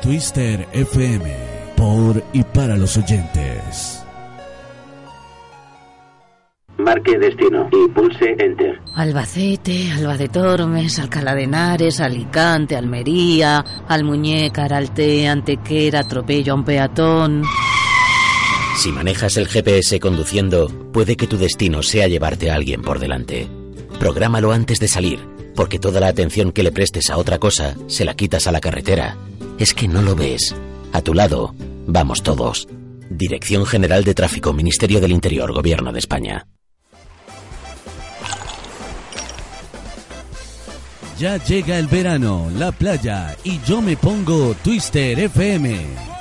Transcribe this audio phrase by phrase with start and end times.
[0.00, 1.34] Twister FM,
[1.76, 4.02] por y para los oyentes.
[6.78, 8.80] Marque destino y pulse Enter.
[8.94, 16.64] Albacete, Alba de Tormes, Alcalá de Henares, Alicante, Almería, Almuñécar, Altea, Antequera, atropello a un
[16.64, 17.42] peatón.
[18.76, 23.48] Si manejas el GPS conduciendo, puede que tu destino sea llevarte a alguien por delante.
[23.98, 25.18] Prográmalo antes de salir,
[25.56, 28.60] porque toda la atención que le prestes a otra cosa se la quitas a la
[28.60, 29.16] carretera.
[29.58, 30.54] Es que no lo ves.
[30.92, 31.54] A tu lado,
[31.86, 32.68] vamos todos.
[33.10, 36.46] Dirección General de Tráfico, Ministerio del Interior, Gobierno de España.
[41.18, 46.15] Ya llega el verano, la playa y yo me pongo Twister FM.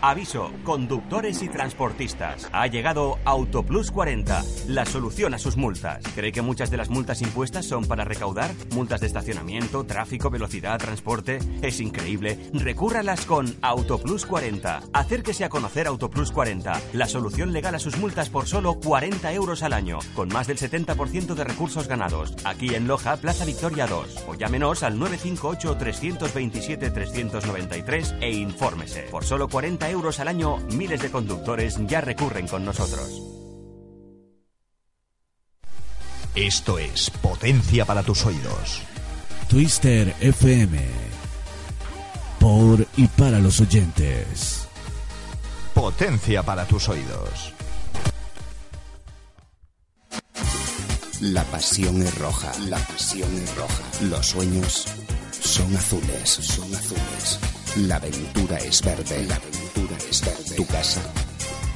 [0.00, 2.48] Aviso, conductores y transportistas.
[2.52, 6.04] Ha llegado Autoplus 40, la solución a sus multas.
[6.14, 8.52] ¿Cree que muchas de las multas impuestas son para recaudar?
[8.72, 11.40] Multas de estacionamiento, tráfico, velocidad, transporte.
[11.62, 12.38] Es increíble.
[12.52, 14.82] Recúrralas con Autoplus 40.
[14.92, 19.64] Acérquese a conocer Autoplus 40, la solución legal a sus multas por solo 40 euros
[19.64, 22.36] al año, con más del 70% de recursos ganados.
[22.44, 24.26] Aquí en Loja, Plaza Victoria 2.
[24.28, 29.02] O llámenos al 958 327 393 e infórmese.
[29.10, 33.22] Por solo 40 euros al año, miles de conductores ya recurren con nosotros.
[36.34, 38.82] Esto es Potencia para tus oídos.
[39.48, 40.78] Twister FM.
[42.38, 44.68] Por y para los oyentes.
[45.74, 47.54] Potencia para tus oídos.
[51.20, 53.82] La pasión es roja, la pasión es roja.
[54.02, 54.86] Los sueños
[55.40, 57.40] son azules, son azules.
[57.78, 60.54] La aventura es verde, la aventura verde.
[60.56, 61.02] Tu casa,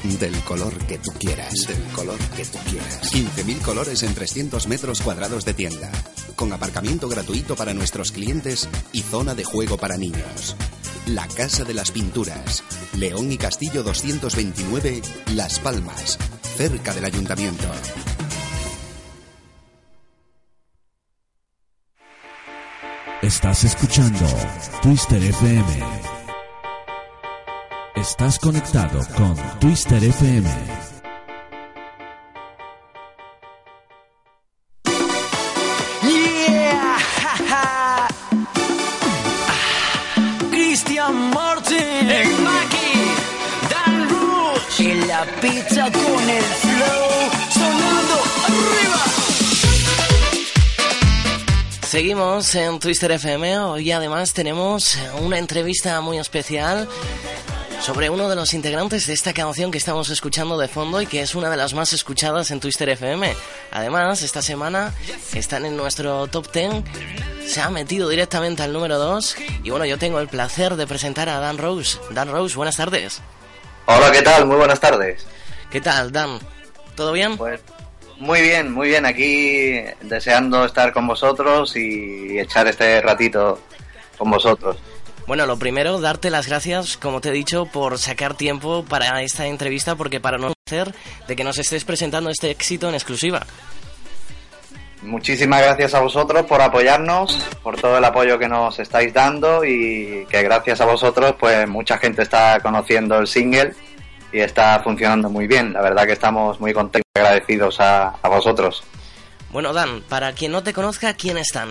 [0.05, 3.13] del color que tú quieras, del color que tú quieras.
[3.13, 5.91] 15.000 colores en 300 metros cuadrados de tienda,
[6.37, 10.57] con aparcamiento gratuito para nuestros clientes y zona de juego para niños.
[11.07, 12.63] La Casa de las Pinturas,
[12.97, 15.03] León y Castillo 229,
[15.35, 16.19] Las Palmas,
[16.57, 17.67] cerca del ayuntamiento.
[23.23, 24.27] Estás escuchando
[24.83, 26.22] Twister FM.
[27.95, 30.49] Estás conectado con Twister FM.
[36.03, 36.99] Yeah.
[37.51, 38.09] Ah,
[40.51, 42.93] Christian Martin, Maki,
[43.71, 48.15] Dan Rush, y la pizza con el flow, sonando
[48.49, 48.99] arriba.
[51.83, 53.59] Seguimos en Twister FM.
[53.59, 56.89] Hoy además tenemos una entrevista muy especial
[57.83, 61.21] sobre uno de los integrantes de esta canción que estamos escuchando de fondo y que
[61.21, 63.35] es una de las más escuchadas en Twister FM.
[63.73, 64.95] Además, esta semana
[65.35, 66.85] están en nuestro top 10.
[67.45, 69.37] Se ha metido directamente al número 2.
[69.65, 71.99] Y bueno, yo tengo el placer de presentar a Dan Rose.
[72.11, 73.21] Dan Rose, buenas tardes.
[73.87, 74.47] Hola, ¿qué tal?
[74.47, 75.27] Muy buenas tardes.
[75.69, 76.39] ¿Qué tal, Dan?
[76.95, 77.37] ¿Todo bien?
[77.37, 77.61] Pues
[78.19, 79.07] muy bien, muy bien.
[79.07, 79.73] Aquí
[80.03, 83.59] deseando estar con vosotros y echar este ratito
[84.17, 84.77] con vosotros.
[85.27, 89.47] Bueno, lo primero, darte las gracias, como te he dicho, por sacar tiempo para esta
[89.47, 90.95] entrevista, porque para no hacer
[91.29, 93.47] de que nos estés presentando este éxito en exclusiva.
[95.03, 100.27] Muchísimas gracias a vosotros por apoyarnos, por todo el apoyo que nos estáis dando y
[100.31, 103.75] que gracias a vosotros pues mucha gente está conociendo el single
[104.33, 105.73] y está funcionando muy bien.
[105.73, 108.85] La verdad que estamos muy contentos y agradecidos a, a vosotros.
[109.51, 111.69] Bueno, Dan, para quien no te conozca, ¿quién están?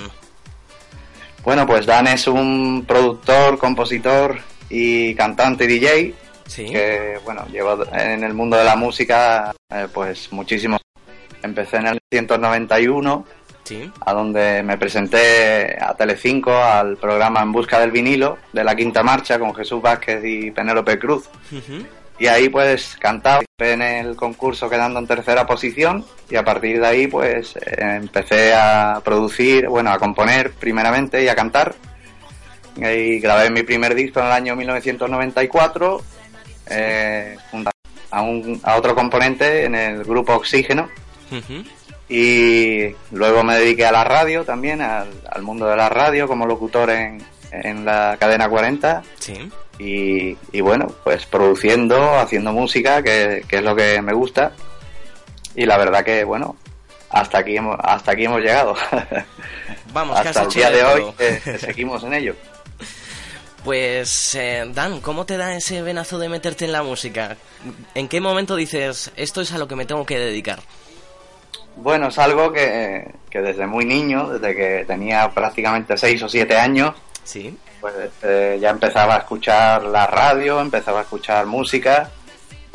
[1.44, 4.38] Bueno, pues Dan es un productor, compositor
[4.70, 6.14] y cantante DJ
[6.46, 6.66] Sí.
[6.66, 10.78] que, bueno, llevo en el mundo de la música eh, pues muchísimo.
[11.42, 13.26] Empecé en el 1991,
[13.64, 13.90] Sí.
[14.06, 19.02] a donde me presenté a Telecinco al programa En Busca del Vinilo de la Quinta
[19.02, 21.30] Marcha con Jesús Vázquez y Penélope Cruz.
[22.22, 26.86] Y ahí pues cantaba en el concurso quedando en tercera posición y a partir de
[26.86, 31.74] ahí pues empecé a producir, bueno, a componer primeramente y a cantar.
[32.76, 36.02] Y grabé mi primer disco en el año 1994
[36.70, 37.38] eh,
[38.12, 40.90] a, un, a otro componente en el grupo Oxígeno
[42.08, 46.46] y luego me dediqué a la radio también, al, al mundo de la radio como
[46.46, 49.50] locutor en, en la cadena 40 Sí.
[49.82, 54.52] Y, y bueno, pues produciendo, haciendo música, que, que es lo que me gusta.
[55.56, 56.56] Y la verdad que, bueno,
[57.10, 58.76] hasta aquí hemos, hasta aquí hemos llegado.
[59.94, 62.36] Vamos, hasta el día de de hoy que seguimos en ello.
[63.64, 67.38] Pues, eh, Dan, ¿cómo te da ese venazo de meterte en la música?
[67.94, 70.62] ¿En qué momento dices, esto es a lo que me tengo que dedicar?
[71.76, 76.58] Bueno, es algo que, que desde muy niño, desde que tenía prácticamente 6 o 7
[76.58, 77.56] años, Sí.
[77.82, 82.10] Pues eh, ya empezaba a escuchar la radio, empezaba a escuchar música,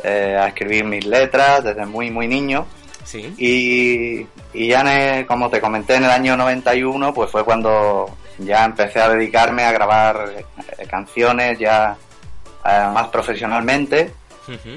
[0.03, 2.67] eh, a escribir mis letras desde muy, muy niño.
[3.05, 3.33] Sí.
[3.37, 8.17] Y, y ya, en el- como te comenté, en el año 91, pues fue cuando
[8.37, 10.29] ya empecé a dedicarme a grabar
[10.77, 11.95] eh, canciones ya
[12.65, 14.13] eh, más profesionalmente.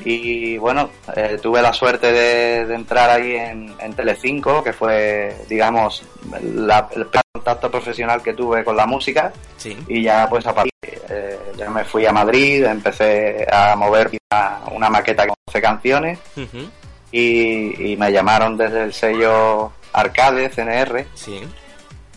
[0.04, 5.36] Y bueno, eh, tuve la suerte de, de entrar ahí en, en Telecinco, que fue,
[5.48, 6.02] digamos,
[6.42, 9.32] la- el primer contacto profesional que tuve con la música.
[9.56, 9.76] Sí.
[9.88, 14.60] Y ya pues a partir eh, ya me fui a Madrid, empecé a mover una,
[14.72, 16.18] una maqueta con 11 canciones
[17.12, 21.40] y, y me llamaron desde el sello Arcade, CNR, Sí.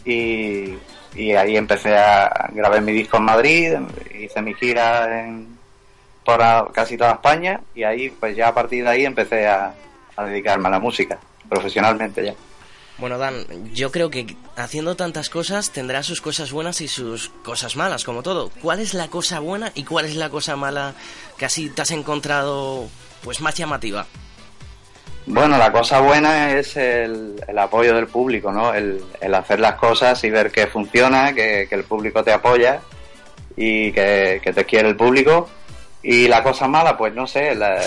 [0.05, 0.75] y,
[1.15, 3.73] y ahí empecé a grabar mi disco en Madrid,
[4.19, 5.52] hice mi gira en,
[6.25, 9.73] por a- casi toda España y ahí pues ya a partir de ahí empecé a,
[10.15, 12.33] a dedicarme a la música profesionalmente ya.
[12.97, 17.75] Bueno, Dan, yo creo que haciendo tantas cosas tendrá sus cosas buenas y sus cosas
[17.75, 18.51] malas, como todo.
[18.61, 20.93] ¿Cuál es la cosa buena y cuál es la cosa mala
[21.37, 22.87] que así te has encontrado
[23.23, 24.05] pues más llamativa?
[25.25, 28.73] Bueno, la cosa buena es el, el apoyo del público, ¿no?
[28.73, 32.81] El, el hacer las cosas y ver que funciona, que, que el público te apoya
[33.55, 35.49] y que, que te quiere el público.
[36.05, 37.81] Y la cosa mala, pues no sé, la,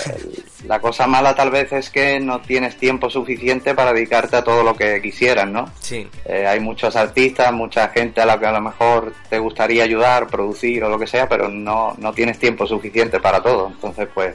[0.65, 4.63] la cosa mala tal vez es que no tienes tiempo suficiente para dedicarte a todo
[4.63, 5.71] lo que quisieras, ¿no?
[5.79, 6.09] Sí.
[6.25, 10.25] Eh, hay muchos artistas, mucha gente a la que a lo mejor te gustaría ayudar,
[10.27, 13.67] producir o lo que sea, pero no, no tienes tiempo suficiente para todo.
[13.67, 14.33] Entonces, pues,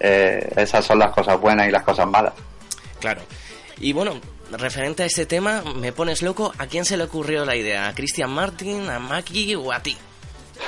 [0.00, 2.32] eh, esas son las cosas buenas y las cosas malas.
[3.00, 3.20] Claro.
[3.80, 4.18] Y bueno,
[4.50, 7.86] referente a este tema, me pones loco, ¿a quién se le ocurrió la idea?
[7.86, 9.96] ¿A Christian Martin, a Maki o a ti?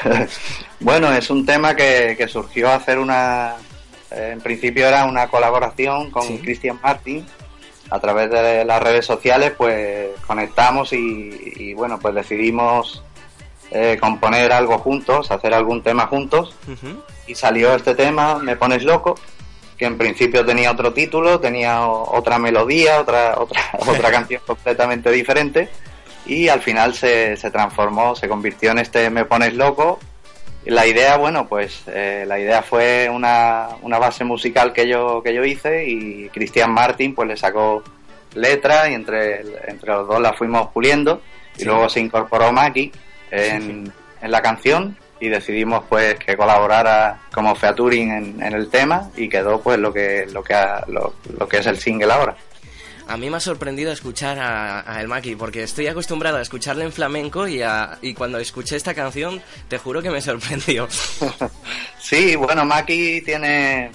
[0.81, 3.55] bueno, es un tema que, que surgió hacer una...
[4.11, 7.27] eh, en principio era una colaboración con Christian Martin.
[7.91, 13.03] A través de las redes sociales, pues conectamos y, y, bueno, pues decidimos
[13.73, 16.55] eh, componer algo juntos, hacer algún tema juntos.
[17.27, 19.17] Y salió este tema, Me Pones Loco,
[19.77, 25.69] que en principio tenía otro título, tenía otra melodía, otra, otra, otra canción completamente diferente.
[26.31, 29.99] Y al final se, se transformó, se convirtió en este Me Pones Loco.
[30.65, 35.35] La idea, bueno, pues eh, la idea fue una, una base musical que yo, que
[35.35, 37.83] yo hice y Cristian Martin pues le sacó
[38.35, 41.21] letra y entre, entre los dos la fuimos puliendo.
[41.59, 42.93] Y luego se incorporó Maki
[43.31, 43.93] en,
[44.23, 49.29] en la canción y decidimos pues que colaborara como featuring en, en el tema y
[49.29, 52.37] quedó pues lo que lo que ha- lo, lo que es el single ahora.
[53.11, 56.85] A mí me ha sorprendido escuchar a, a El Maki, porque estoy acostumbrado a escucharle
[56.85, 60.87] en flamenco y, a- y cuando escuché esta canción, te juro que me sorprendió.
[61.99, 63.91] Sí, bueno, Maki tiene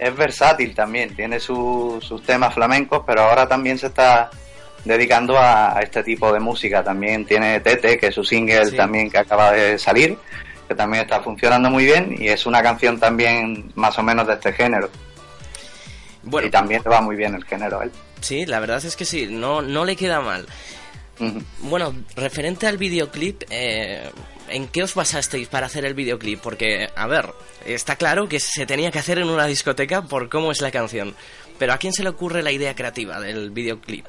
[0.00, 4.30] es versátil también, tiene su- sus temas flamencos, pero ahora también se está
[4.84, 6.82] dedicando a, a este tipo de música.
[6.82, 8.76] También tiene Tete, que es su single Sí.
[8.76, 10.18] también que acaba de salir,
[10.68, 14.34] que también está funcionando muy bien y es una canción también más o menos de
[14.34, 14.90] este género.
[16.24, 16.48] Bueno.
[16.48, 17.90] Y también le va muy bien el género él.
[18.20, 20.46] Sí, la verdad es que sí, no, no le queda mal.
[21.60, 24.10] Bueno, referente al videoclip, eh,
[24.48, 26.40] ¿en qué os basasteis para hacer el videoclip?
[26.40, 27.32] Porque, a ver,
[27.64, 31.14] está claro que se tenía que hacer en una discoteca por cómo es la canción.
[31.58, 34.06] Pero ¿a quién se le ocurre la idea creativa del videoclip?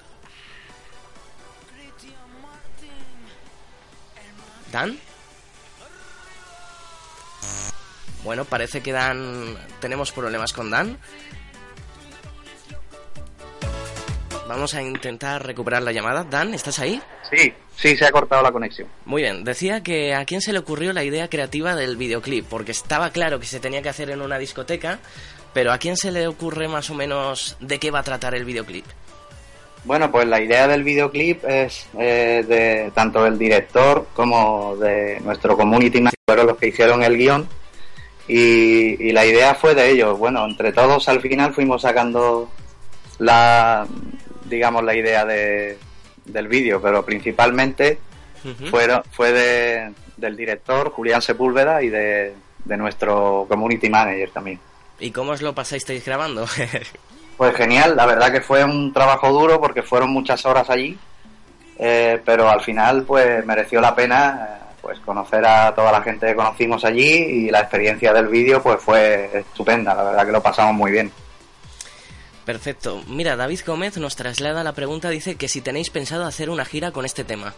[4.72, 4.98] ¿Dan?
[8.24, 9.56] Bueno, parece que Dan...
[9.80, 10.98] Tenemos problemas con Dan.
[14.48, 16.24] Vamos a intentar recuperar la llamada.
[16.24, 17.02] Dan, ¿estás ahí?
[17.32, 18.88] Sí, sí, se ha cortado la conexión.
[19.06, 22.72] Muy bien, decía que a quién se le ocurrió la idea creativa del videoclip, porque
[22.72, 25.00] estaba claro que se tenía que hacer en una discoteca,
[25.54, 28.46] pero a quién se le ocurre más o menos de qué va a tratar el
[28.46, 28.86] videoclip.
[29.84, 35.58] Bueno, pues la idea del videoclip es eh, de tanto del director como de nuestro
[35.58, 37.48] community manager, fueron los que hicieron el guion.
[38.28, 40.18] Y, y la idea fue de ellos.
[40.18, 42.50] Bueno, entre todos al final fuimos sacando
[43.20, 43.88] la,
[44.46, 45.78] digamos, la idea de,
[46.26, 48.00] del vídeo, pero principalmente
[48.70, 52.34] fueron, fue de, del director Julián Sepúlveda y de,
[52.64, 54.60] de nuestro community manager también.
[55.00, 56.46] ¿Y cómo os lo pasasteis grabando?
[57.38, 60.98] Pues genial, la verdad que fue un trabajo duro porque fueron muchas horas allí,
[61.78, 66.28] eh, pero al final pues mereció la pena eh, pues conocer a toda la gente
[66.28, 70.42] que conocimos allí y la experiencia del vídeo pues fue estupenda, la verdad que lo
[70.42, 71.12] pasamos muy bien.
[72.46, 73.02] Perfecto.
[73.08, 76.92] Mira, David Gómez nos traslada la pregunta, dice que si tenéis pensado hacer una gira
[76.92, 77.54] con este tema.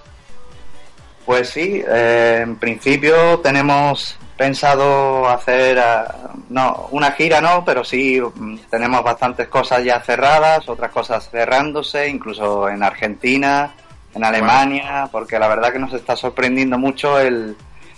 [1.26, 8.22] Pues sí, eh, en principio tenemos pensado hacer, ah, no, una gira no, pero sí
[8.22, 13.74] mm, tenemos bastantes cosas ya cerradas, otras cosas cerrándose, incluso en Argentina,
[14.16, 17.58] en Alemania, porque la verdad que nos está sorprendiendo mucho el,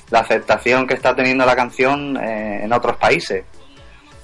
[0.09, 3.45] la aceptación que está teniendo la canción eh, en otros países.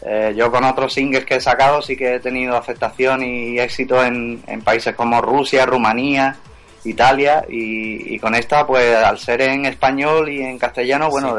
[0.07, 4.03] Eh, yo con otros singles que he sacado sí que he tenido aceptación y éxito
[4.05, 6.35] en, en países como Rusia, Rumanía,
[6.83, 11.37] Italia y, y con esta pues al ser en español y en castellano bueno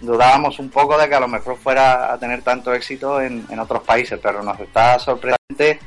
[0.00, 3.58] dudábamos un poco de que a lo mejor fuera a tener tanto éxito en, en
[3.58, 5.80] otros países pero nos está sorprendente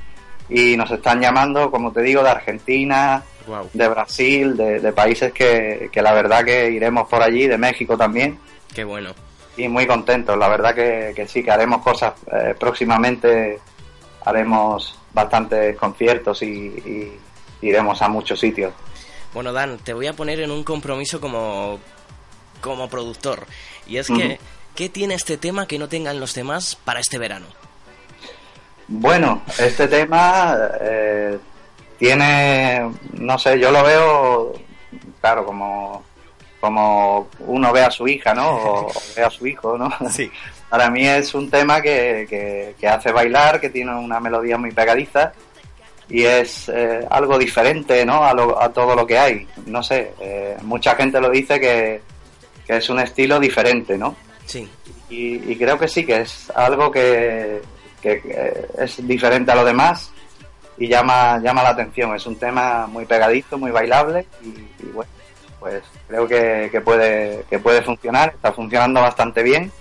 [0.50, 3.70] y nos están llamando como te digo de Argentina Wow.
[3.74, 7.98] de Brasil de, de países que, que la verdad que iremos por allí de México
[7.98, 8.38] también
[8.74, 9.14] Qué bueno.
[9.58, 10.38] Y muy contentos.
[10.38, 13.60] La verdad que, que sí, que haremos cosas eh, próximamente,
[14.26, 17.20] haremos bastantes conciertos y, y
[17.62, 18.74] iremos a muchos sitios.
[19.34, 21.80] Bueno, Dan, te voy a poner en un compromiso como,
[22.62, 23.46] como productor.
[23.88, 24.40] Y es que.
[24.76, 27.46] ¿qué tiene este tema que no tengan los demás para este verano?
[28.88, 31.38] Bueno, este tema eh,
[31.98, 34.54] tiene, no sé, yo lo veo,
[35.22, 36.04] claro, como,
[36.62, 38.50] como uno ve a su hija, ¿no?
[38.52, 39.90] O, o ve a su hijo, ¿no?
[40.10, 40.32] Sí.
[40.70, 44.72] Para mí es un tema que, que, que hace bailar, que tiene una melodía muy
[44.72, 45.34] pegadiza
[46.08, 48.24] y es eh, algo diferente, ¿no?
[48.24, 49.48] A, lo- a todo lo que hay.
[49.66, 52.02] No sé, eh, mucha gente lo dice que,
[52.66, 54.16] que es un estilo diferente, ¿no?
[54.46, 54.70] Sí.
[55.10, 57.62] Y, y creo que sí, que es algo que,
[58.02, 60.10] que- es diferente a lo demás
[60.78, 62.16] y llama, llama la atención.
[62.16, 64.48] Es un tema muy pegadizo, muy bailable y,
[64.86, 65.12] y bueno,
[65.62, 69.72] pues creo que, que puede, que puede funcionar, está funcionando bastante bien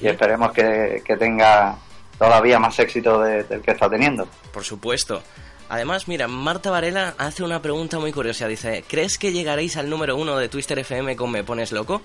[0.00, 1.76] y esperemos que, que tenga
[2.18, 4.26] todavía más éxito de- del que está teniendo.
[4.52, 5.22] Por supuesto.
[5.68, 8.46] Además, mira, Marta Varela hace una pregunta muy curiosa.
[8.48, 12.00] Dice, ¿crees que llegaréis al número uno de Twister FM con Me Pones Loco?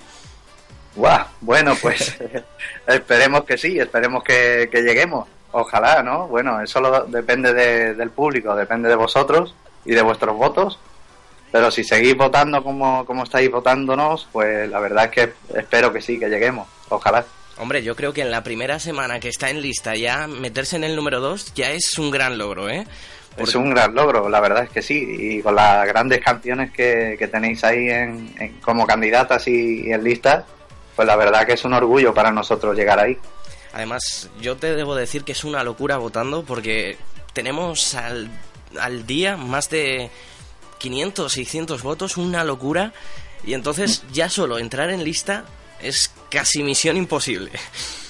[0.95, 2.17] Guau, bueno, pues
[2.87, 5.27] esperemos que sí, esperemos que, que lleguemos.
[5.51, 6.27] Ojalá, ¿no?
[6.27, 9.53] Bueno, eso lo- depende de- del público, depende de vosotros
[9.85, 10.79] y de vuestros votos.
[11.51, 16.01] Pero si seguís votando como, como estáis votándonos, pues la verdad es que espero que
[16.01, 16.67] sí, que lleguemos.
[16.89, 17.25] Ojalá.
[17.57, 20.83] Hombre, yo creo que en la primera semana que está en lista ya meterse en
[20.83, 22.85] el número dos ya es un gran logro, ¿eh?
[23.37, 25.05] Es un gran logro, la verdad es que sí.
[25.17, 29.91] Y con las grandes canciones que, que tenéis ahí en, en- como candidatas y, y
[29.93, 30.43] en listas,
[30.95, 33.17] pues la verdad que es un orgullo para nosotros llegar ahí.
[33.73, 36.97] Además, yo te debo decir que es una locura votando porque
[37.33, 38.29] tenemos al,
[38.79, 40.09] al día más de
[40.79, 42.93] 500, 600 votos, una locura.
[43.43, 45.45] Y entonces ya solo entrar en lista
[45.81, 47.51] es casi misión imposible.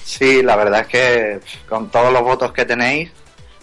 [0.04, 3.12] Sí, la verdad es que con todos los votos que tenéis,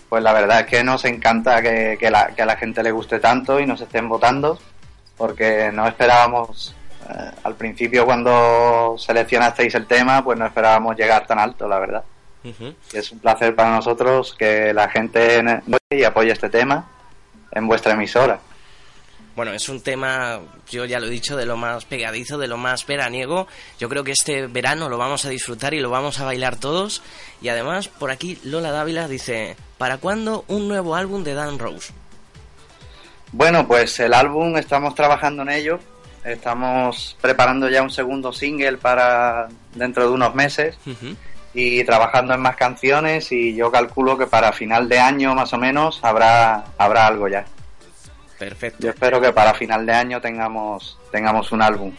[0.08, 2.92] pues la verdad es que nos encanta que, que la, que a la gente le
[2.92, 4.58] guste tanto y nos estén votando,
[5.18, 6.74] porque no esperábamos,
[7.10, 12.04] eh, al principio cuando seleccionasteis el tema, pues no esperábamos llegar tan alto, la verdad.
[12.44, 15.44] Y es un placer para nosotros que la gente
[15.90, 16.88] y apoye este tema
[17.52, 18.40] en vuestra emisora.
[19.38, 22.58] Bueno, es un tema, yo ya lo he dicho, de lo más pegadizo, de lo
[22.58, 23.48] más veraniego.
[23.80, 27.04] Yo creo que este verano lo vamos a disfrutar y lo vamos a bailar todos.
[27.40, 31.94] Y además, por aquí Lola Dávila dice, ¿para cuándo un nuevo álbum de Dan Rose?
[33.32, 35.80] Bueno, pues el álbum estamos trabajando en ello.
[36.26, 40.80] Estamos preparando ya un segundo single para dentro de unos meses
[41.54, 45.60] y trabajando en más canciones y yo calculo que para final de año más o
[45.60, 47.46] menos habrá habrá algo ya.
[48.38, 48.80] Perfecto.
[48.84, 51.94] Yo espero que para final de año tengamos tengamos un álbum.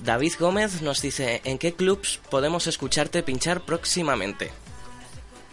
[0.00, 4.50] David Gómez nos dice, ¿en qué clubs podemos escucharte pinchar próximamente?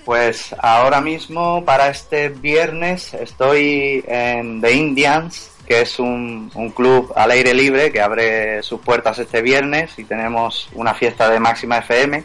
[0.06, 7.14] Pues ahora mismo para este viernes estoy en The Indians, que es un, un club
[7.16, 11.78] al aire libre que abre sus puertas este viernes y tenemos una fiesta de máxima
[11.80, 12.24] FM.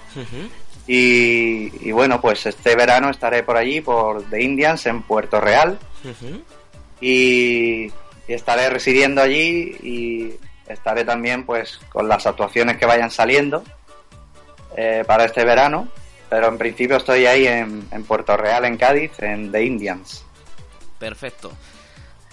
[0.86, 5.78] Y, y bueno, pues este verano estaré por allí, por The Indians, en Puerto Real.
[7.00, 7.86] Y,
[8.28, 10.34] y estaré residiendo allí y
[10.66, 13.62] estaré también pues con las actuaciones que vayan saliendo
[14.76, 15.88] eh, para este verano.
[16.28, 20.24] Pero en principio estoy ahí en, en Puerto Real, en Cádiz, en The Indians.
[20.98, 21.52] Perfecto.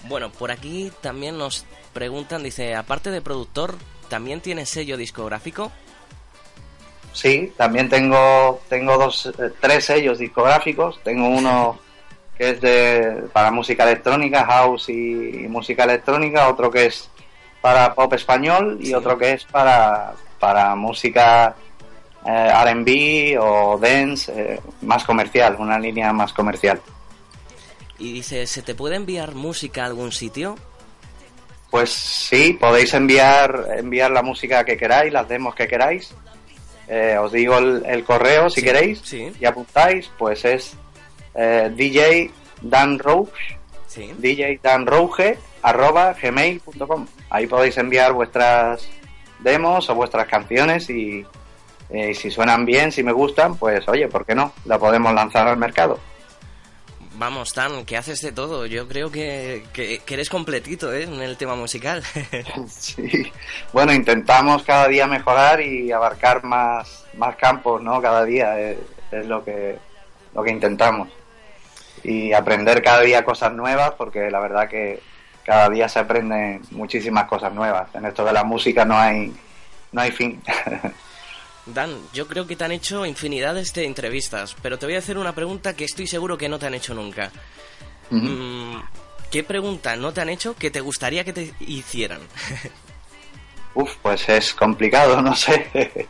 [0.08, 3.76] Bueno, por aquí también nos preguntan, dice, aparte de productor,
[4.08, 5.70] ¿también tienes sello discográfico?
[7.12, 11.00] Sí, también tengo, tengo dos, eh, tres sellos discográficos.
[11.04, 11.78] Tengo uno
[12.36, 17.08] que es de, para música electrónica, house y, y música electrónica, otro que es
[17.60, 21.54] para pop español y otro que es para, para música
[22.26, 26.80] eh, RB o dance eh, más comercial, una línea más comercial.
[27.98, 30.56] Y dice, ¿se te puede enviar música a algún sitio?
[31.70, 36.12] Pues sí, podéis enviar, enviar la música que queráis, las demos que queráis.
[36.86, 39.32] Eh, os digo el, el correo si Sí, queréis sí.
[39.40, 40.76] y apuntáis, pues es
[41.34, 42.30] eh, DJ
[42.62, 43.58] Dan Rouge,
[43.94, 44.12] Sí.
[44.18, 47.06] DJ Dan Rouge, arroba gmail.com.
[47.30, 48.88] Ahí podéis enviar vuestras
[49.38, 51.24] demos o vuestras canciones y
[51.90, 54.52] eh, si suenan bien, si me gustan, pues oye, ¿por qué no?
[54.64, 56.00] La podemos lanzar al mercado.
[57.16, 58.66] Vamos, Tan, que haces de todo.
[58.66, 61.04] Yo creo que, que, eres completito ¿eh?
[61.04, 62.02] en el tema musical.
[62.68, 63.30] sí.
[63.72, 68.02] Bueno, intentamos cada día mejorar y abarcar más, más campos, ¿no?
[68.02, 68.78] Cada día es,
[69.12, 69.78] es lo que,
[70.34, 71.08] lo que intentamos.
[72.04, 75.00] Y aprender cada día cosas nuevas, porque la verdad que
[75.44, 77.92] cada día se aprenden muchísimas cosas nuevas.
[77.94, 79.32] En esto de la música no hay,
[79.92, 80.42] no hay fin.
[81.66, 85.16] Dan, yo creo que te han hecho infinidades de entrevistas, pero te voy a hacer
[85.16, 87.30] una pregunta que estoy seguro que no te han hecho nunca.
[88.10, 88.76] Mm,
[89.30, 92.20] ¿Qué pregunta no te han hecho que te gustaría que te hicieran?
[93.74, 95.68] Uf, pues es complicado, no sé.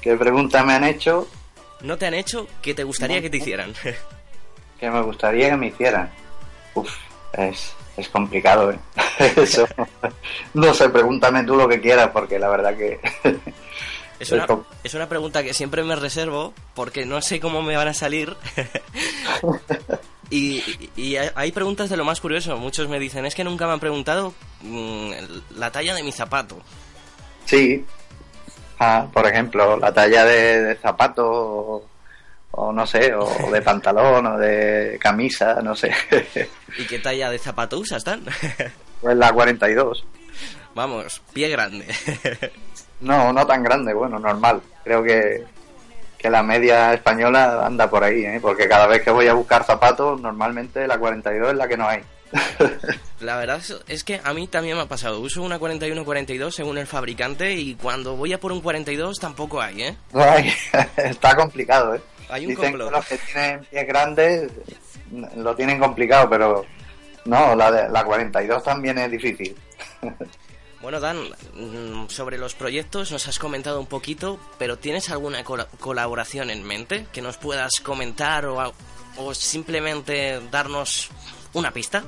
[0.00, 1.28] ¿Qué pregunta me han hecho?
[1.82, 3.74] ¿No te han hecho que te gustaría que te hicieran?
[4.82, 6.10] Que me gustaría que me hicieran.
[6.74, 6.90] Uf,
[7.34, 8.78] es, es complicado, ¿eh?
[9.36, 9.64] Eso.
[10.54, 12.98] no sé, pregúntame tú lo que quieras, porque la verdad que
[14.18, 14.44] es una,
[14.82, 18.36] es una pregunta que siempre me reservo porque no sé cómo me van a salir.
[20.30, 20.60] y,
[21.32, 22.56] hay preguntas de lo más curioso.
[22.56, 25.12] Muchos me dicen, es que nunca me han preguntado mm,
[25.58, 26.56] la talla de mi zapato.
[27.44, 27.84] Sí.
[28.80, 31.84] Ah, por ejemplo, la talla de, zapato
[32.52, 35.92] o, no sé, o de pantalón o de camisa, no sé.
[36.78, 38.22] ¿Y qué talla de zapato usas, Tan?
[39.00, 40.04] pues la 42.
[40.74, 41.86] Vamos, pie grande.
[43.02, 44.62] No, no tan grande, bueno, normal.
[44.84, 45.42] Creo que,
[46.16, 48.38] que la media española anda por ahí, ¿eh?
[48.40, 51.88] porque cada vez que voy a buscar zapatos, normalmente la 42 es la que no
[51.88, 52.00] hay.
[53.20, 55.20] La verdad es que a mí también me ha pasado.
[55.20, 59.82] Uso una 41-42 según el fabricante y cuando voy a por un 42 tampoco hay,
[59.82, 59.96] ¿eh?
[60.12, 60.52] No hay.
[60.96, 62.00] Está complicado, ¿eh?
[62.32, 64.50] Hay un Dicen que los que tienen pies grandes
[65.36, 66.64] lo tienen complicado, pero
[67.26, 69.54] no, la, de, la 42 también es difícil.
[70.80, 71.18] Bueno, Dan,
[71.54, 77.06] mm, sobre los proyectos nos has comentado un poquito, pero ¿tienes alguna colaboración en mente
[77.12, 78.74] que nos puedas comentar o,
[79.32, 81.10] simplemente darnos
[81.52, 82.02] una pista?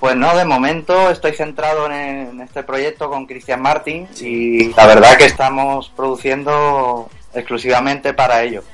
[0.00, 5.18] Pues no, de momento estoy centrado en, este proyecto con Cristian Martin y la verdad
[5.18, 8.64] que estamos produciendo exclusivamente para ello.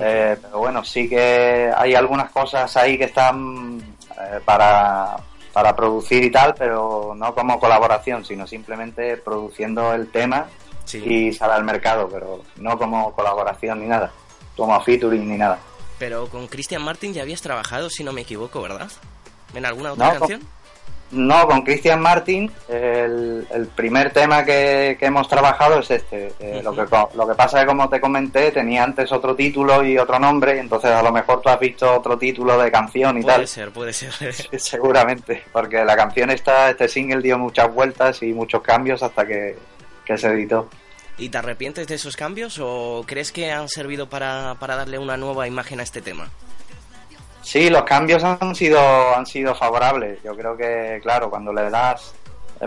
[0.00, 3.80] Eh, pero bueno, sí que hay algunas cosas ahí que están
[4.10, 5.16] eh, para,
[5.52, 10.46] para producir y tal, pero no como colaboración, sino simplemente produciendo el tema
[10.94, 14.10] y sale al mercado, pero no como colaboración ni nada,
[14.56, 15.58] como featuring ni nada.
[15.98, 18.90] Pero con Christian Martin ya habías trabajado, si no me equivoco, ¿verdad?
[19.54, 20.42] ¿En alguna otra canción?
[21.10, 26.32] No, con Christian Martin el, primer tema que, hemos trabajado es este.
[26.38, 29.82] Eh, lo, que, lo que pasa es que, como te comenté, tenía antes otro título
[29.84, 33.18] y otro nombre, y entonces a lo mejor tú has visto otro título de canción
[33.18, 33.36] y tal.
[33.36, 34.34] Puede ser, puede ser.
[34.60, 39.56] seguramente, porque la canción está, este single dio muchas vueltas y muchos cambios hasta que,
[40.04, 40.68] que se editó.
[41.16, 45.16] ¿Y te arrepientes de esos cambios o crees que han servido para, para darle una
[45.16, 46.28] nueva imagen a este tema?
[47.48, 48.78] Sí, los cambios han sido,
[49.16, 50.22] han sido favorables.
[50.22, 52.12] Yo creo que, claro, cuando le das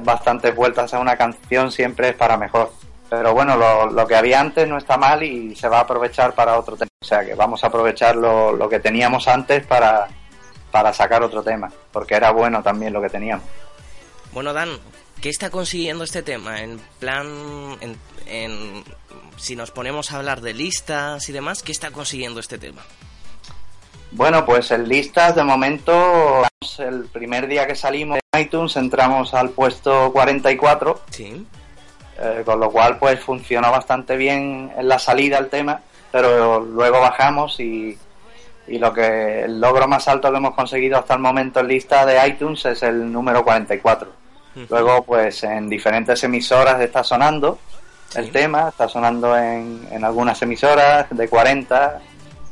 [0.03, 2.73] bastantes vueltas a una canción siempre es para mejor.
[3.07, 6.57] Pero bueno, lo, que había antes no está mal y se va a aprovechar para
[6.57, 6.89] otro tema.
[6.99, 10.07] O sea que vamos a aprovechar lo, lo que teníamos antes para,
[10.71, 13.45] para sacar otro tema, porque era bueno también lo que teníamos.
[14.31, 14.79] Bueno, Dan,
[15.21, 16.59] ¿qué está consiguiendo este tema?
[16.59, 17.27] En plan,
[17.81, 18.83] en, en,
[19.37, 22.81] si nos ponemos a hablar de listas y demás, ¿qué está consiguiendo este tema?
[24.11, 26.43] Bueno, pues en listas de momento,
[26.79, 31.01] el primer día que salimos de iTunes entramos al puesto 44.
[31.09, 31.45] Sí.
[32.19, 36.99] Eh, con lo cual, pues funcionó bastante bien en la salida el tema, pero luego
[36.99, 37.97] bajamos y,
[38.67, 42.05] y lo que el logro más alto que hemos conseguido hasta el momento en lista
[42.05, 44.11] de iTunes es el número 44.
[44.69, 47.57] Luego, pues en diferentes emisoras está sonando
[48.15, 52.01] el tema, está sonando en, en algunas emisoras de 40,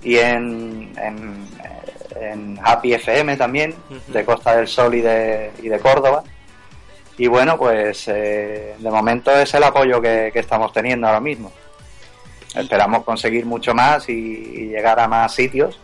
[0.04, 3.74] y en, en, Happy FM también,
[4.08, 6.24] de Costa del Sol y de, y de Córdoba.
[7.18, 11.52] Y bueno, pues eh, de momento es el apoyo que, estamos teniendo ahora mismo.
[12.56, 15.80] Esperamos conseguir mucho más y, llegar a más sitios.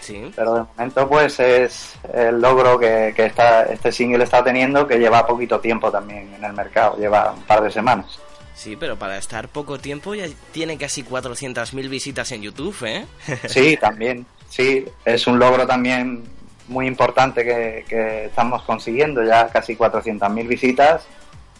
[0.00, 0.30] Sí.
[0.34, 3.32] Pero de momento pues es el logro que, que
[3.72, 7.62] este single está teniendo que lleva poquito tiempo también en el mercado, lleva un par
[7.62, 8.18] de semanas.
[8.58, 13.06] Sí, pero para estar poco tiempo ya tiene casi 400.000 visitas en YouTube, ¿eh?
[13.48, 14.26] Sí, también.
[14.48, 16.24] Sí, es un logro también
[16.66, 21.06] muy importante que, estamos consiguiendo, ya casi 400.000 visitas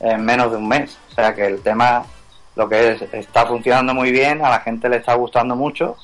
[0.00, 0.98] en menos de un mes.
[1.12, 2.04] O sea que el tema,
[2.56, 5.96] lo que es, está funcionando muy bien, a la gente le está gustando mucho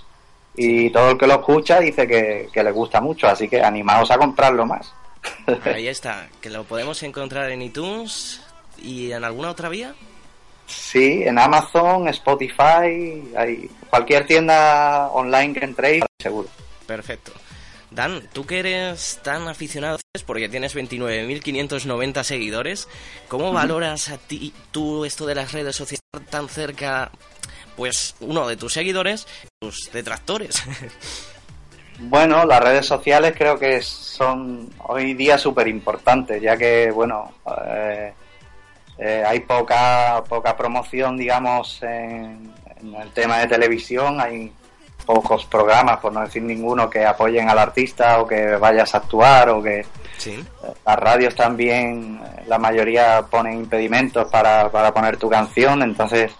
[0.55, 4.13] y todo el que lo escucha dice que, que le gusta mucho, así que animaos
[4.13, 4.95] a comprarlo más.
[5.65, 8.41] Ahí está, que lo podemos encontrar en iTunes
[8.81, 9.93] y en alguna otra vía.
[10.67, 16.49] Sí, en Amazon, Spotify, hay cualquier tienda online que entréis, seguro.
[16.87, 17.33] Perfecto.
[17.91, 22.89] Dan, tú que eres tan aficionado porque tienes 29.590 seguidores,
[23.29, 26.01] ¿cómo valoras a ti tú esto de las redes sociales
[26.31, 27.13] tan cerca,
[27.77, 29.27] pues uno de tus seguidores,
[29.61, 30.63] tus detractores?
[31.97, 37.35] Bueno, las redes sociales creo que son hoy día súper importantes, ya que, bueno,
[37.69, 38.13] eh,
[38.99, 44.53] eh, hay poca, poca promoción, digamos, en, en el tema de televisión, hay
[45.05, 49.49] pocos programas, por no decir ninguno, que apoyen al artista o que vayas a actuar
[49.51, 49.85] o que
[50.17, 50.43] Sí.
[50.87, 56.33] las radios también, eh, la mayoría ponen impedimentos para, para poner tu canción, entonces,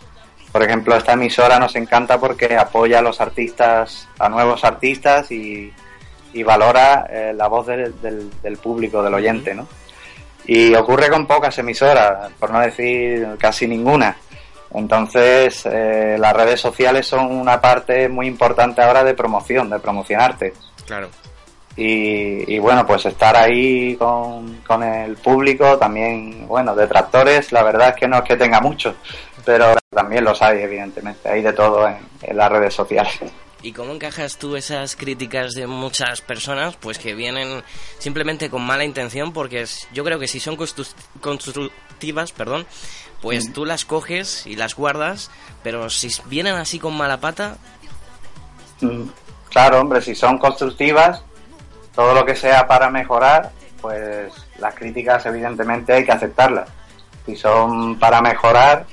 [0.53, 5.73] por ejemplo, esta emisora nos encanta porque apoya a los artistas, a nuevos artistas y,
[6.33, 9.67] y valora eh, la voz del, del, del público, del oyente, ¿no?
[10.47, 14.17] Y ocurre con pocas emisoras, por no decir casi ninguna.
[14.75, 20.53] Entonces, eh, las redes sociales son una parte muy importante ahora de promoción, de promocionarte.
[20.85, 21.09] Claro.
[21.77, 27.91] Y, y bueno, pues estar ahí con, con el público, también, bueno, detractores, la verdad
[27.91, 28.95] es que no es que tenga muchos,
[29.45, 33.19] pero también los hay, evidentemente, hay de todo en, en las redes sociales.
[33.65, 37.63] ¿Y cómo encajas tú esas críticas de muchas personas, pues que vienen
[37.99, 39.33] simplemente con mala intención?
[39.33, 42.67] Porque yo creo que si son constru- constructivas, perdón,
[43.23, 45.31] pues tú las coges y las guardas,
[45.63, 47.57] pero si vienen así con mala pata,
[48.81, 49.05] Mm,
[49.51, 51.23] Claro, hombre, si son constructivas,
[51.95, 56.69] todo lo que sea para mejorar, pues las críticas evidentemente hay que aceptarlas.
[57.25, 58.85] Si son para mejorar,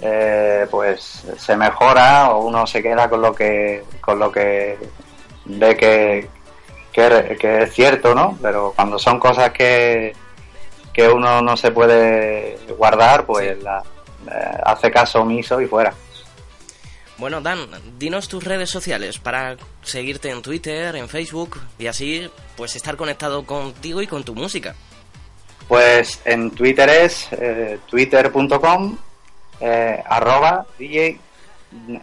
[0.00, 4.78] eh, pues se mejora o uno se queda con lo que con lo que
[5.46, 6.28] ve que,
[6.92, 8.38] que, que es cierto, ¿no?
[8.42, 10.14] Pero cuando son cosas que,
[10.92, 13.82] que uno no se puede guardar, pues la-
[14.30, 15.92] eh, hace caso omiso y fuera.
[17.18, 17.60] Bueno, Dan,
[17.98, 23.46] dinos tus redes sociales para seguirte en Twitter, en Facebook y así pues estar conectado
[23.46, 24.74] contigo y con tu música.
[25.68, 28.98] Pues en Twitter es eh, twitter.com
[29.60, 31.18] eh, arroba DJ,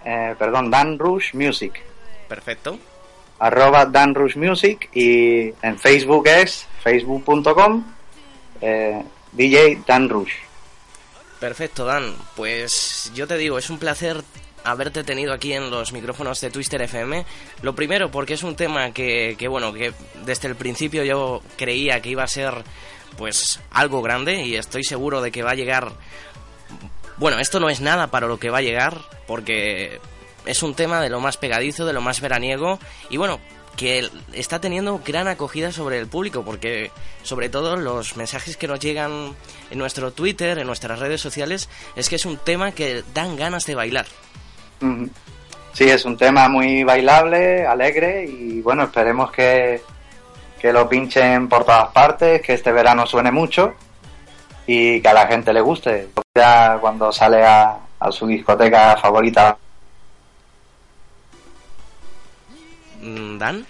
[0.06, 1.82] eh, perdón, Dan Rush Music.
[2.28, 2.78] Perfecto.
[3.39, 7.84] Arroba Dan Rush Music y en Facebook es facebook.com
[8.62, 10.34] eh, DJ Dan Rush.
[11.39, 12.16] Perfecto, Dan.
[12.36, 14.24] Pues yo te digo, es un placer
[14.63, 17.26] haberte tenido aquí en los micrófonos de Twister FM.
[17.62, 19.94] Lo primero, porque es un tema que, que, bueno, que
[20.26, 22.54] desde el principio yo creía que iba a ser,
[23.18, 25.92] pues, algo grande y estoy seguro de que va a llegar.
[27.24, 30.02] Bueno, esto no es nada para lo que va a llegar, porque
[30.46, 33.40] es un tema de lo más pegadizo, de lo más veraniego y, bueno,
[33.78, 38.82] que está teniendo gran acogida sobre el público, porque sobre todo los mensajes que nos
[38.82, 39.36] llegan
[39.72, 43.66] en nuestro Twitter, en nuestras redes sociales, es que es un tema que dan ganas
[43.66, 44.06] de bailar.
[45.72, 49.82] Sí, es un tema muy bailable, alegre y bueno, esperemos que,
[50.60, 53.76] que lo pinchen por todas partes, que este verano suene mucho
[54.65, 56.10] y que a la gente le guste.
[56.36, 59.58] Ya cuando sale a, a su discoteca favorita.
[63.02, 63.65] Mm, ¿Dan?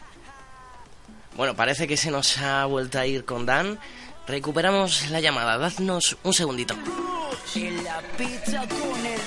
[1.35, 3.79] Bueno, parece que se nos ha vuelto a ir con Dan.
[4.27, 6.75] Recuperamos la llamada, dadnos un segundito.
[7.55, 9.19] En la pizza con el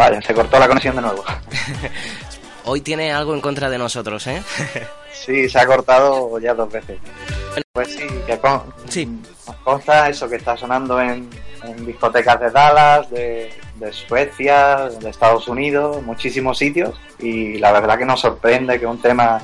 [0.00, 1.22] Vale, se cortó la conexión de nuevo.
[2.64, 4.42] Hoy tiene algo en contra de nosotros, ¿eh?
[5.12, 6.98] Sí, se ha cortado ya dos veces.
[7.74, 8.62] Pues sí, que con,
[9.46, 11.28] nos consta eso que está sonando en,
[11.62, 16.98] en discotecas de Dallas, de, de Suecia, de Estados Unidos, muchísimos sitios.
[17.18, 19.42] Y la verdad que nos sorprende que un tema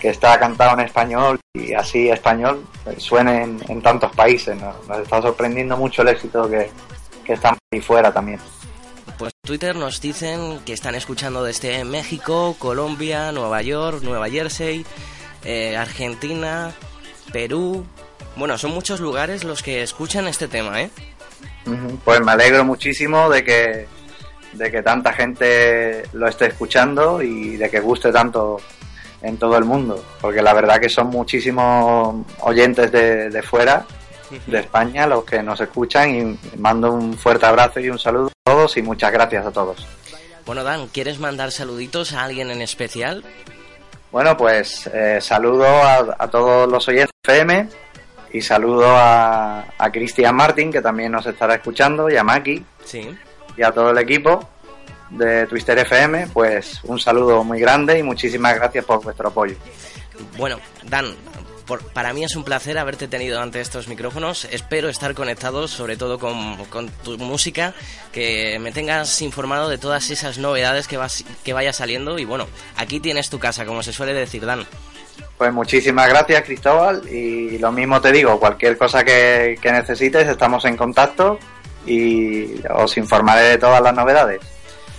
[0.00, 2.64] que está cantado en español y así español
[2.96, 4.56] suene en, en tantos países.
[4.56, 6.70] Nos, nos está sorprendiendo mucho el éxito que,
[7.22, 8.40] que está ahí fuera también.
[9.20, 14.86] Pues Twitter nos dicen que están escuchando desde México, Colombia, Nueva York, Nueva Jersey,
[15.44, 16.72] eh, Argentina,
[17.30, 17.84] Perú.
[18.36, 20.90] Bueno, son muchos lugares los que escuchan este tema, ¿eh?
[22.02, 23.86] Pues me alegro muchísimo de que,
[24.54, 28.56] de que tanta gente lo esté escuchando y de que guste tanto
[29.20, 33.84] en todo el mundo, porque la verdad que son muchísimos oyentes de fuera,
[34.46, 38.50] de España, los que nos escuchan y mando un fuerte abrazo y un saludo a
[38.50, 39.86] todos y muchas gracias a todos.
[40.46, 43.24] Bueno, Dan, ¿quieres mandar saluditos a alguien en especial?
[44.10, 47.68] Bueno, pues eh, saludo a, a todos los oyentes de FM
[48.32, 52.64] Y saludo a, a Cristian Martin, que también nos estará escuchando, y a Maki.
[52.84, 53.16] Sí.
[53.56, 54.48] Y a todo el equipo
[55.10, 59.56] de Twister FM, pues un saludo muy grande y muchísimas gracias por vuestro apoyo.
[60.36, 61.14] Bueno, Dan,
[61.70, 64.44] por- para mí es un placer haberte tenido ante estos micrófonos.
[64.50, 67.74] Espero estar conectado, sobre todo con, con tu música,
[68.12, 72.18] que me tengas informado de todas esas novedades que, vas, que vaya saliendo.
[72.18, 74.66] Y bueno, aquí tienes tu casa, como se suele decir, Dan.
[75.38, 80.64] Pues muchísimas gracias Cristóbal y lo mismo te digo, cualquier cosa que, que necesites estamos
[80.64, 81.38] en contacto
[81.86, 84.40] y os informaré de todas las novedades.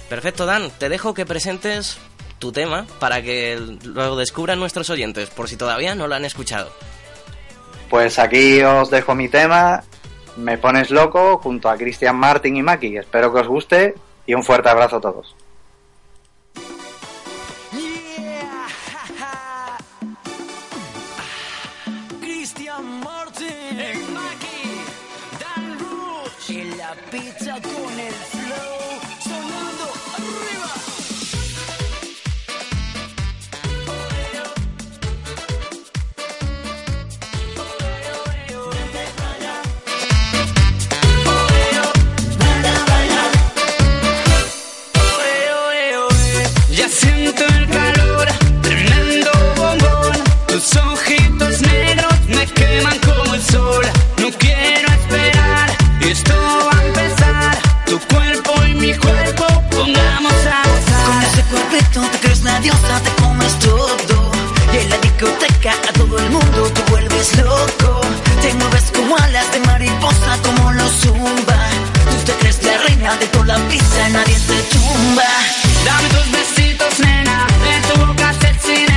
[0.09, 0.71] Perfecto, Dan.
[0.79, 1.97] Te dejo que presentes
[2.41, 6.69] tu tema para que lo descubran nuestros oyentes, por si todavía no lo han escuchado.
[7.89, 9.83] Pues aquí os dejo mi tema,
[10.37, 12.97] Me pones loco, junto a Cristian Martin y Maki.
[12.97, 15.35] Espero que os guste y un fuerte abrazo a todos.
[61.91, 64.31] Cuerpito te crees la diosa, te comes todo.
[64.73, 68.01] Y en la discoteca a todo el mundo tú vuelves loco.
[68.41, 71.59] Te mueves como alas de mariposa, como los zumba.
[72.09, 75.29] Tú te crees la reina de toda la pista, nadie te tumba.
[75.85, 78.90] Dame tus besitos, nena, en tu boca sexy,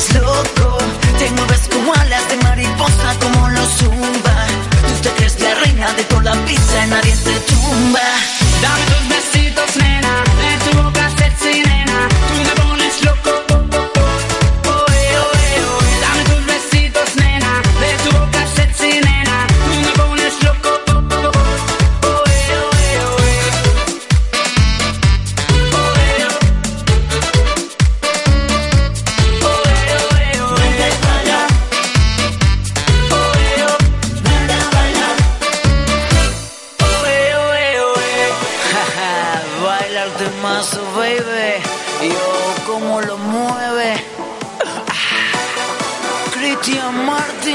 [0.00, 0.78] vuelves loco.
[1.18, 4.46] Te mueves como alas de mariposa, como los zumba.
[4.88, 8.39] Tú te crees la reina de toda la pista, nadie te tumba.
[46.50, 47.54] Martin,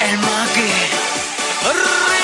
[0.00, 0.70] el Maki.
[1.68, 2.19] ¡Arriba!